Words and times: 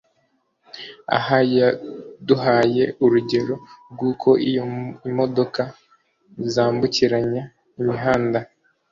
Aha 1.17 1.37
yaduhaye 1.57 2.83
urugero 3.03 3.55
rw’uko 3.91 4.29
iyo 4.49 4.63
imodoka 5.09 5.61
zambukiranya 6.53 7.43
imihanda 7.79 8.39